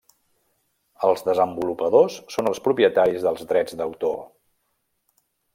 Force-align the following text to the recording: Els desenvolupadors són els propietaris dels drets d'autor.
Els 1.07 1.21
desenvolupadors 1.27 2.17
són 2.37 2.51
els 2.53 2.63
propietaris 2.69 3.29
dels 3.29 3.47
drets 3.53 3.81
d'autor. 3.83 4.21